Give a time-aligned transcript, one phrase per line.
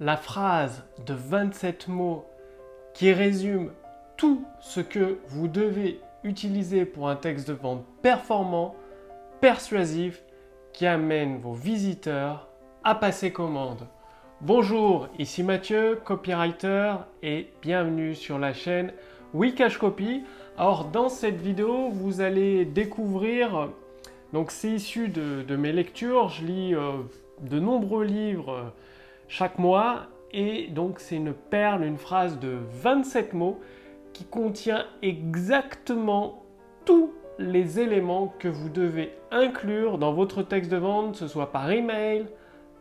[0.00, 2.24] la phrase de 27 mots
[2.94, 3.70] qui résume
[4.16, 8.74] tout ce que vous devez utiliser pour un texte de vente performant,
[9.40, 10.22] persuasif,
[10.72, 12.48] qui amène vos visiteurs
[12.82, 13.86] à passer commande.
[14.40, 18.92] Bonjour, ici Mathieu, copywriter, et bienvenue sur la chaîne
[19.32, 20.24] Wikash Copy.
[20.58, 23.70] Alors dans cette vidéo, vous allez découvrir,
[24.32, 26.92] donc c'est issu de, mes lectures, je lis euh,
[27.42, 28.72] de nombreux livres
[29.34, 33.58] chaque mois, et donc c'est une perle, une phrase de 27 mots
[34.12, 36.44] qui contient exactement
[36.84, 37.10] tous
[37.40, 41.68] les éléments que vous devez inclure dans votre texte de vente, que ce soit par
[41.72, 42.26] email,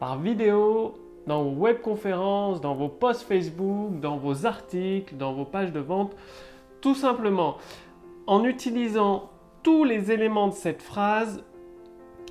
[0.00, 0.94] par vidéo,
[1.26, 6.16] dans vos webconférences, dans vos posts Facebook, dans vos articles, dans vos pages de vente.
[6.80, 7.58] Tout simplement,
[8.26, 9.28] en utilisant
[9.62, 11.44] tous les éléments de cette phrase,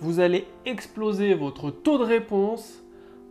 [0.00, 2.82] vous allez exploser votre taux de réponse,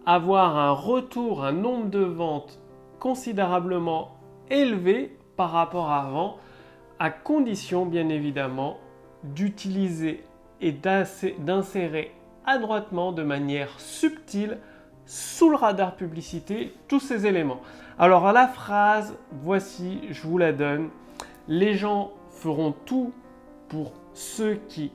[0.07, 2.59] avoir un retour, un nombre de ventes
[2.97, 4.15] considérablement
[4.49, 6.37] élevé par rapport à avant,
[6.97, 8.77] à condition bien évidemment
[9.23, 10.23] d'utiliser
[10.61, 14.59] et d'insérer adroitement de manière subtile
[15.05, 17.61] sous le radar publicité tous ces éléments.
[17.99, 20.89] Alors à la phrase, voici, je vous la donne,
[21.49, 23.11] les gens feront tout
[23.67, 24.91] pour ceux qui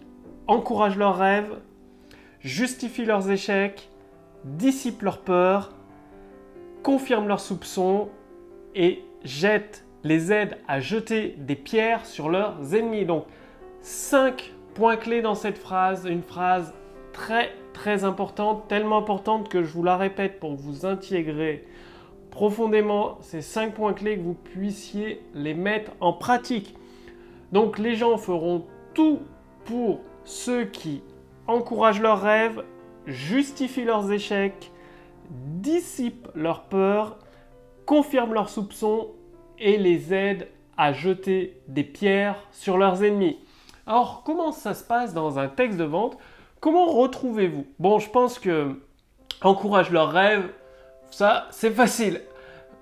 [0.47, 1.61] encouragent leurs rêves,
[2.41, 3.91] justifient leurs échecs,
[4.45, 5.73] dissipent leurs peurs,
[6.83, 8.09] confirment leurs soupçons
[8.75, 13.05] et jettent les aident à jeter des pierres sur leurs ennemis.
[13.05, 13.25] Donc,
[13.81, 16.75] cinq points clés dans cette phrase, une phrase
[17.13, 21.65] très très importante, tellement importante que je vous la répète pour vous intégrer
[22.31, 26.75] profondément ces cinq points clés que vous puissiez les mettre en pratique.
[27.53, 29.21] Donc les gens feront tout
[29.65, 31.03] pour ceux qui
[31.47, 32.65] encouragent leurs rêves,
[33.07, 34.71] justifient leurs échecs,
[35.31, 37.19] dissipent leurs peurs,
[37.87, 39.09] confirment leurs soupçons
[39.59, 43.39] et les aident à jeter des pierres sur leurs ennemis.
[43.87, 46.17] Alors, comment ça se passe dans un texte de vente?
[46.61, 47.67] Comment retrouvez-vous?
[47.79, 48.81] Bon, je pense que
[49.43, 50.49] encourage leurs rêves,
[51.11, 52.21] ça, c'est facile.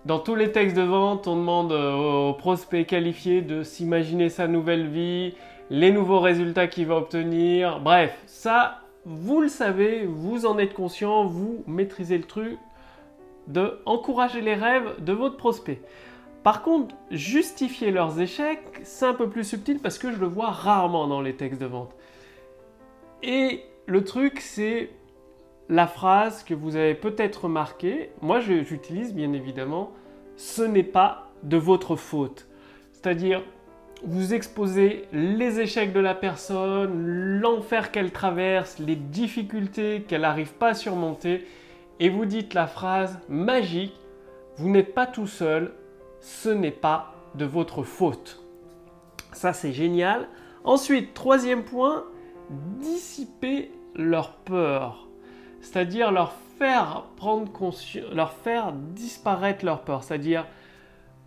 [0.04, 4.86] Dans tous les textes de vente, on demande aux prospects qualifiés de s'imaginer sa nouvelle
[4.86, 5.34] vie,
[5.68, 7.80] les nouveaux résultats qu'il va obtenir.
[7.80, 12.58] Bref, ça, vous le savez, vous en êtes conscient, vous maîtrisez le truc
[13.48, 15.80] de encourager les rêves de votre prospect.
[16.44, 20.50] Par contre, justifier leurs échecs, c'est un peu plus subtil parce que je le vois
[20.50, 21.94] rarement dans les textes de vente.
[23.22, 24.90] Et le truc, c'est
[25.68, 28.10] la phrase que vous avez peut-être remarquée.
[28.22, 29.92] Moi, j'utilise bien évidemment
[30.36, 32.46] ce n'est pas de votre faute.
[32.92, 33.42] C'est-à-dire,
[34.02, 40.68] vous exposez les échecs de la personne, l'enfer qu'elle traverse, les difficultés qu'elle n'arrive pas
[40.68, 41.46] à surmonter,
[41.98, 43.94] et vous dites la phrase magique,
[44.56, 45.72] vous n'êtes pas tout seul,
[46.20, 48.42] ce n'est pas de votre faute.
[49.32, 50.28] Ça, c'est génial.
[50.64, 52.04] Ensuite, troisième point,
[52.50, 55.08] dissiper leur peur.
[55.60, 60.02] C'est-à-dire leur faire prendre conscience, leur faire disparaître leur peur.
[60.02, 60.46] C'est-à-dire,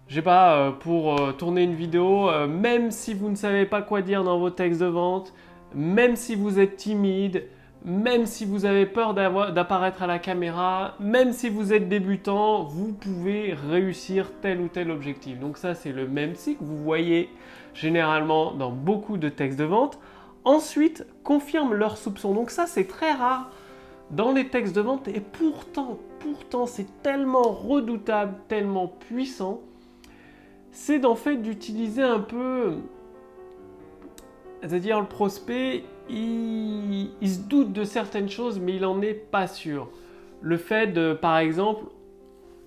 [0.08, 3.66] je sais pas, euh, pour euh, tourner une vidéo, euh, même si vous ne savez
[3.66, 5.34] pas quoi dire dans vos textes de vente,
[5.74, 7.46] même si vous êtes timide,
[7.86, 12.94] même si vous avez peur d'apparaître à la caméra, même si vous êtes débutant, vous
[12.94, 15.40] pouvez réussir tel ou tel objectif.
[15.40, 16.64] Donc ça, c'est le même cycle.
[16.64, 17.30] Vous voyez
[17.74, 20.00] généralement dans beaucoup de textes de vente.
[20.46, 22.34] Ensuite, confirme leurs soupçons.
[22.34, 23.52] Donc ça, c'est très rare
[24.12, 25.10] dans les textes de vente.
[25.10, 29.60] Et pourtant, pourtant, c'est tellement redoutable, tellement puissant.
[30.74, 32.74] C'est d'en fait d'utiliser un peu
[34.64, 39.90] c'est-à-dire le prospect, il, se doute de certaines choses, mais il n'en est pas sûr.
[40.42, 41.84] Le fait de, par exemple,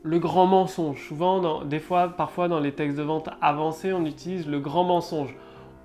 [0.02, 1.02] le grand mensonge.
[1.08, 5.34] Souvent, des fois, parfois dans les textes de vente avancés, on utilise le grand mensonge.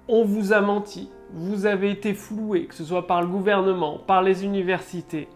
[0.09, 4.21] On vous a menti, vous avez été floué, que ce soit par le gouvernement, par
[4.21, 5.29] les universités.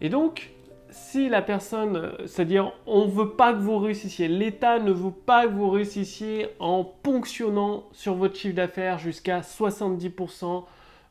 [0.00, 0.50] Et donc,
[0.90, 5.46] si la personne, c'est-à-dire on ne veut pas que vous réussissiez, l'État ne veut pas
[5.46, 10.64] que vous réussissiez en ponctionnant sur votre chiffre d'affaires jusqu'à 70%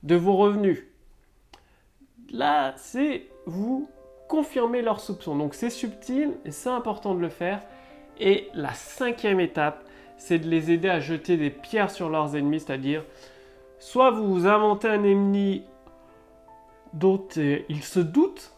[0.03, 0.83] de vos revenus.
[2.31, 3.89] Là, c'est vous
[4.27, 5.35] confirmer leurs soupçons.
[5.35, 7.61] Donc c'est subtil et c'est important de le faire.
[8.19, 9.83] Et la cinquième étape,
[10.17, 13.03] c'est de les aider à jeter des pierres sur leurs ennemis, c'est-à-dire
[13.79, 15.63] soit vous inventez un ennemi
[16.93, 18.53] dont euh, ils se doutent,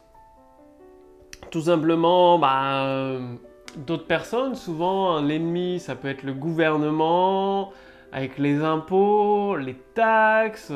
[1.51, 3.35] tout simplement, bah, euh,
[3.75, 7.71] d'autres personnes, souvent l'ennemi, ça peut être le gouvernement,
[8.11, 10.71] avec les impôts, les taxes.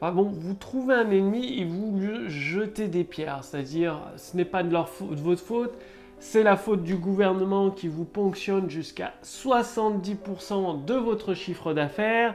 [0.00, 4.62] bon, vous trouvez un ennemi et vous lui jetez des pierres, c'est-à-dire ce n'est pas
[4.62, 5.72] de, leur de votre faute,
[6.18, 12.34] c'est la faute du gouvernement qui vous ponctionne jusqu'à 70% de votre chiffre d'affaires.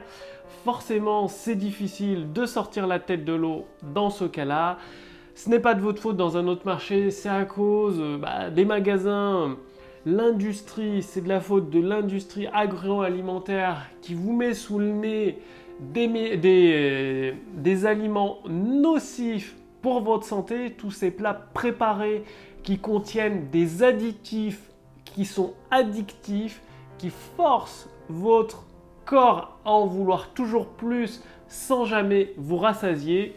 [0.66, 4.78] Forcément, c'est difficile de sortir la tête de l'eau dans ce cas-là.
[5.38, 8.50] Ce n'est pas de votre faute dans un autre marché, c'est à cause euh, bah,
[8.50, 9.56] des magasins.
[10.04, 15.38] L'industrie, c'est de la faute de l'industrie agroalimentaire qui vous met sous le nez
[15.80, 22.24] des, des aliments nocifs pour votre santé, tous ces plats préparés
[22.64, 24.72] qui contiennent des additifs
[25.06, 26.64] qui sont addictifs,
[26.98, 28.64] qui forcent votre
[29.06, 33.36] corps à en vouloir toujours plus sans jamais vous rassasier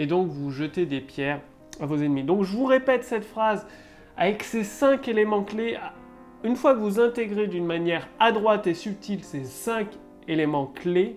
[0.00, 1.42] et donc vous jetez des pierres
[1.78, 2.24] à vos ennemis.
[2.24, 3.66] Donc je vous répète cette phrase
[4.16, 5.76] avec ces cinq éléments clés.
[6.42, 9.88] Une fois que vous intégrez d'une manière adroite et subtile ces cinq
[10.26, 11.16] éléments clés,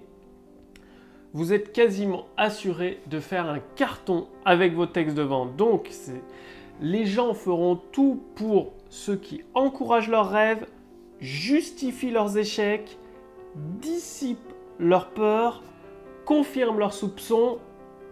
[1.31, 5.56] vous êtes quasiment assuré de faire un carton avec vos textes de vente.
[5.56, 5.89] Donc,
[6.81, 10.68] les gens feront tout pour ceux qui encouragent leurs rêves,
[11.21, 12.97] justifient leurs échecs,
[13.56, 15.63] dissipent leurs peurs,
[16.25, 17.59] confirment leurs soupçons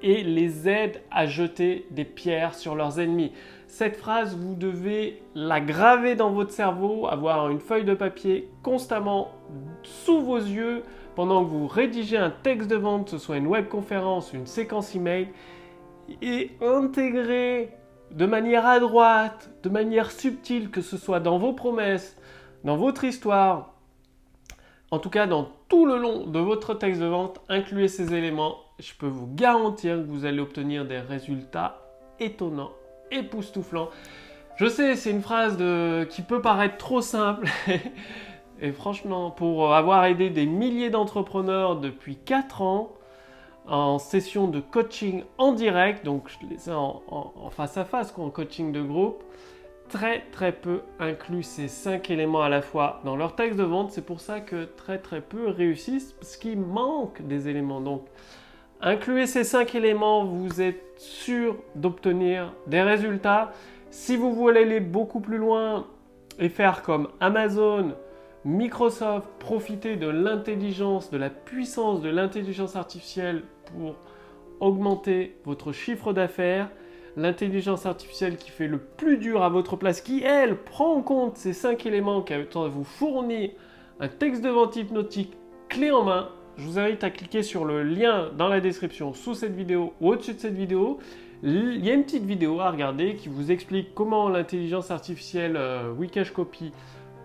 [0.01, 3.31] et les aident à jeter des pierres sur leurs ennemis.
[3.67, 9.31] Cette phrase, vous devez la graver dans votre cerveau, avoir une feuille de papier constamment
[9.83, 10.83] sous vos yeux
[11.15, 14.95] pendant que vous rédigez un texte de vente, que ce soit une webconférence, une séquence
[14.95, 15.29] email,
[16.21, 17.69] et intégrer
[18.11, 22.17] de manière adroite, de manière subtile, que ce soit dans vos promesses,
[22.63, 23.75] dans votre histoire,
[24.91, 28.57] en tout cas dans tout le long de votre texte de vente, incluez ces éléments.
[28.81, 31.83] Je peux vous garantir que vous allez obtenir des résultats
[32.19, 32.71] étonnants,
[33.11, 33.89] époustouflants.
[34.55, 35.55] Je sais, c'est une phrase
[36.09, 37.47] qui peut paraître trop simple.
[38.61, 42.93] Et franchement, pour avoir aidé des milliers d'entrepreneurs depuis 4 ans
[43.67, 46.31] en session de coaching en direct, donc
[46.67, 49.23] en, face à face, en coaching de groupe,
[49.89, 53.91] très très peu incluent ces 5 éléments à la fois dans leur texte de vente.
[53.91, 57.81] C'est pour ça que très très peu réussissent parce qu'il manque des éléments.
[57.81, 58.07] Donc,
[58.81, 63.51] incluez ces 5 éléments, vous êtes sûr d'obtenir des résultats.
[63.89, 65.87] Si vous voulez aller beaucoup plus loin
[66.39, 67.95] et faire comme Amazon,
[68.43, 73.95] Microsoft profiter de l'intelligence, de la puissance de l'intelligence artificielle pour
[74.59, 76.69] augmenter votre chiffre d'affaires.
[77.17, 81.35] L'intelligence artificielle qui fait le plus dur à votre place, qui elle prend en compte
[81.35, 83.51] ces cinq éléments qui a le temps de vous fournir
[83.99, 85.33] un texte de vente hypnotique
[85.67, 86.29] clé en main.
[86.61, 90.09] Je vous invite à cliquer sur le lien dans la description sous cette vidéo ou
[90.09, 90.99] au-dessus de cette vidéo.
[91.41, 95.91] Il y a une petite vidéo à regarder qui vous explique comment l'intelligence artificielle euh,
[96.35, 96.71] Copy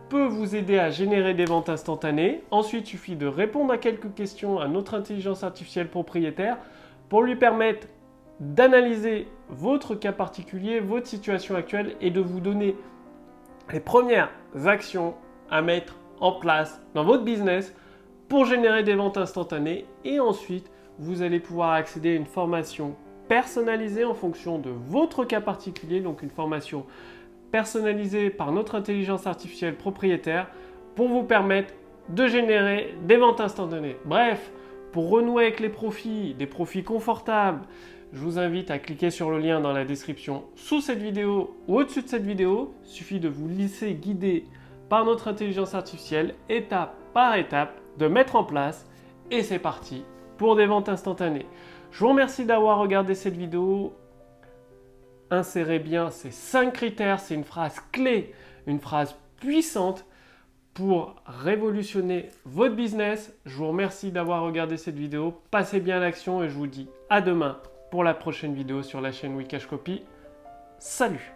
[0.09, 2.45] peut vous aider à générer des ventes instantanées.
[2.51, 6.57] Ensuite, il suffit de répondre à quelques questions à notre intelligence artificielle propriétaire
[7.11, 7.89] pour lui permettre
[8.41, 12.75] d'analyser votre cas particulier, votre situation actuelle et de vous donner
[13.71, 14.31] les premières
[14.65, 15.15] actions
[15.51, 17.75] à mettre en place dans votre business
[18.29, 19.87] pour générer des ventes instantanées.
[20.05, 22.97] Et ensuite, vous allez pouvoir accéder à une formation
[23.29, 26.87] personnalisée en fonction de votre cas particulier, donc une formation
[27.51, 30.49] personnalisé par notre intelligence artificielle propriétaire
[30.95, 31.75] pour vous permettre
[32.09, 33.97] de générer des ventes instantanées.
[34.05, 34.53] Bref,
[34.93, 37.63] pour renouer avec les profits, des profits confortables,
[38.13, 41.81] je vous invite à cliquer sur le lien dans la description sous cette vidéo ou
[41.81, 42.75] au-dessus de cette vidéo.
[42.85, 44.45] Il suffit de vous laisser guider
[44.89, 48.87] par notre intelligence artificielle étape par étape, de mettre en place
[49.31, 50.05] et c'est parti
[50.39, 51.47] pour des ventes instantanées.
[51.91, 53.95] Je vous remercie d'avoir regardé cette vidéo
[55.31, 57.21] insérez bien ces cinq critères.
[57.21, 58.35] C'est une phrase clé,
[58.67, 60.05] une phrase puissante
[60.75, 63.35] pour révolutionner votre business.
[63.47, 65.41] Je vous remercie d'avoir regardé cette vidéo.
[65.51, 67.59] Passez bien l'action et je vous dis à demain
[67.91, 70.03] pour la prochaine vidéo sur la chaîne Wikash Copy.
[70.79, 71.36] Salut